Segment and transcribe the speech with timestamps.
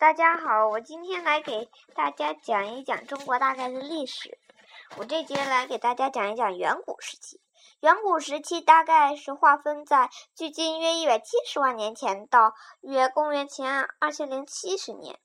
[0.00, 4.38] 大家好，我今天来给大家讲一讲中国大概的历史。
[4.96, 7.38] 我这节来给大家讲一讲远古时期。
[7.80, 15.20] 远古时期大概是划分在距今约一百七十万年前到约公元前二千零七十年。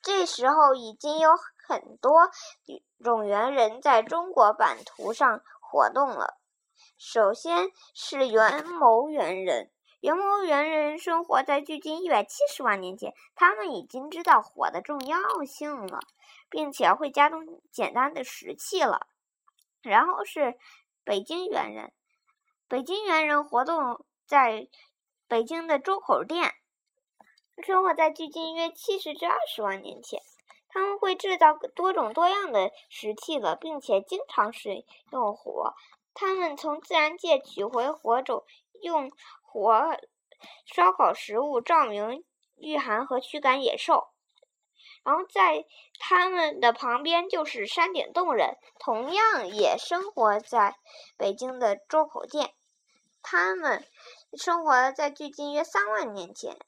[0.00, 1.32] 这时候已经有
[1.68, 2.30] 很多
[3.04, 6.38] 种猿人在中国版图上活动了。
[6.96, 9.70] 首先是元谋猿人。
[10.00, 16.00] 元谋猿人生活在距今一百七十万年前，他们已经知道火的重要性了，
[16.50, 19.06] 并且会加工简单的石器了。
[19.82, 20.58] 然后是
[21.02, 21.92] 北京猿人，
[22.68, 24.68] 北京猿人活动在
[25.26, 26.54] 北京的周口店，
[27.64, 30.20] 生活在距今约七十至二十万年前，
[30.68, 35.74] 他们会制造多种多样的石器了，并且经常使用火。
[36.12, 38.44] 他们从自然界取回火种，
[38.82, 39.10] 用。
[39.58, 39.96] 火
[40.66, 42.22] 烧烤食物，照明、
[42.56, 44.08] 御寒和驱赶野兽。
[45.02, 45.64] 然后在
[45.98, 50.76] 他们的旁边就是山顶洞人，同样也生活在
[51.16, 52.52] 北京的周口店。
[53.22, 53.82] 他们
[54.36, 56.58] 生活在距今约三万年前，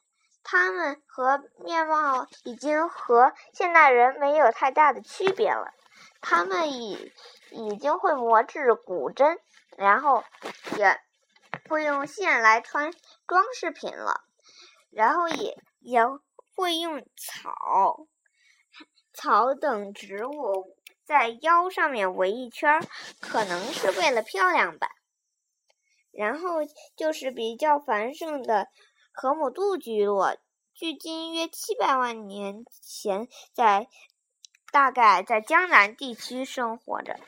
[0.43, 5.75] 他们和面貌已经和现代人没有太大的区别了。
[6.23, 7.13] 他们已
[7.51, 9.39] 已经会磨制古针，
[9.77, 10.25] 然后
[10.79, 10.99] 也。
[11.69, 12.93] 会用线来穿
[13.27, 14.25] 装饰品了，
[14.91, 16.01] 然后也也
[16.55, 18.07] 会用草、
[19.13, 22.81] 草等植物在腰上面围一圈，
[23.21, 24.89] 可能是为了漂亮吧。
[26.11, 26.65] 然后
[26.97, 28.67] 就是比较繁盛的
[29.13, 30.37] 河姆渡居落，
[30.75, 33.87] 距今约七百万年前，在
[34.73, 37.21] 大概在江南地区生活着，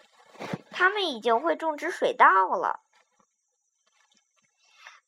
[0.73, 2.81] 他们已经会种植水稻了。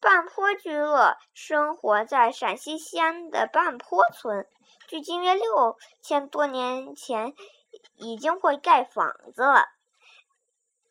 [0.03, 4.48] 半坡居落生活在陕西西安的半坡村，
[4.89, 7.33] 距今约六千多年前
[7.94, 9.67] 已经会盖房子了。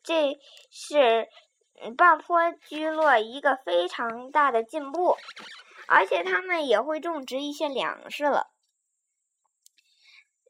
[0.02, 1.28] 这是
[1.98, 5.18] 半坡居落一个非常大的进步，
[5.88, 8.50] 而且他们也会种植一些粮食了。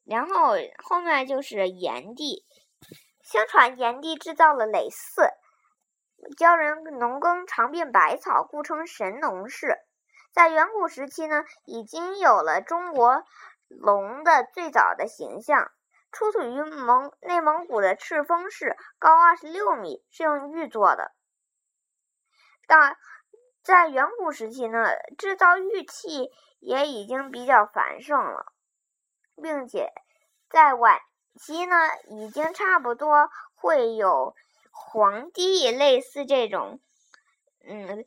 [0.04, 0.52] 然后
[0.84, 2.46] 后面就是炎帝，
[3.24, 5.41] 相传炎帝制造了耒耜。
[6.36, 9.76] 教人农耕尝遍百草，故称神农氏。
[10.32, 13.24] 在远古时期呢，已经有了中国
[13.68, 15.70] 龙的最早的形象，
[16.10, 21.12] 出土于蒙内蒙古的赤峰市，高二十六米，是用玉做的。
[22.66, 22.96] 但
[23.62, 24.86] 在远古时期呢，
[25.18, 28.52] 制造玉器也已经比较繁盛了，
[29.42, 29.92] 并且
[30.48, 31.00] 在晚
[31.38, 31.76] 期呢，
[32.08, 34.34] 已经差不多会有。
[34.72, 36.80] 皇帝类似这种，
[37.64, 38.04] 嗯，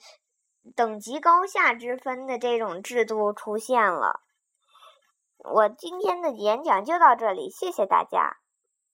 [0.76, 4.20] 等级高下之分的这种制度出现了。
[5.38, 8.38] 我今天的演讲就到这里，谢谢大家。